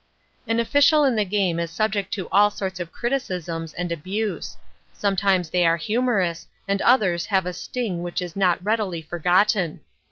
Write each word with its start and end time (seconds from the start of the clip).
An 0.47 0.59
official 0.59 1.03
in 1.03 1.15
the 1.15 1.23
game 1.23 1.59
is 1.59 1.69
subject 1.69 2.11
to 2.15 2.27
all 2.29 2.49
sorts 2.49 2.79
of 2.79 2.91
criticisms 2.91 3.71
and 3.75 3.91
abuse. 3.91 4.57
Sometimes 4.93 5.51
they 5.51 5.63
are 5.63 5.77
humorous 5.77 6.47
and 6.67 6.81
others 6.81 7.27
have 7.27 7.45
a 7.45 7.53
sting 7.53 8.01
which 8.01 8.19
is 8.19 8.35
not 8.35 8.65
readily 8.65 9.03
forgotten. 9.03 9.81